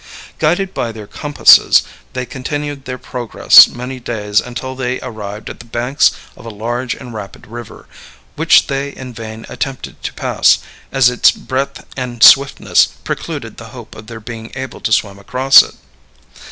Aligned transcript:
Guided 0.39 0.73
by 0.73 0.91
their 0.91 1.05
compasses, 1.05 1.83
they 2.13 2.25
continued 2.25 2.85
their 2.85 2.97
progress 2.97 3.67
many 3.67 3.99
days 3.99 4.41
until 4.41 4.73
they 4.75 4.99
arrived 5.01 5.47
at 5.47 5.59
the 5.59 5.65
banks 5.65 6.11
of 6.35 6.43
a 6.43 6.49
large 6.49 6.95
and 6.95 7.13
rapid 7.13 7.45
river, 7.45 7.85
which 8.35 8.65
they 8.65 8.89
in 8.89 9.13
vain 9.13 9.45
attempted 9.47 10.01
to 10.01 10.11
pass, 10.13 10.57
as 10.91 11.11
its 11.11 11.29
breadth 11.29 11.85
and 11.95 12.23
swiftness 12.23 12.87
precluded 13.03 13.57
the 13.57 13.65
hope 13.77 13.93
of 13.93 14.07
their 14.07 14.19
being 14.19 14.51
able 14.55 14.81
to 14.81 14.91
swim 14.91 15.19
across 15.19 15.61
it. 15.61 15.75